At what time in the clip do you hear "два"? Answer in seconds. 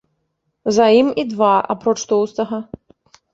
1.33-1.51